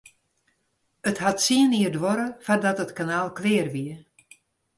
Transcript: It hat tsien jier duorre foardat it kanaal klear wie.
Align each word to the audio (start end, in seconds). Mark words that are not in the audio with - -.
It 1.09 1.17
hat 1.23 1.37
tsien 1.41 1.71
jier 1.77 1.93
duorre 1.95 2.27
foardat 2.45 2.81
it 2.83 2.95
kanaal 2.97 3.29
klear 3.37 3.67
wie. 3.73 3.93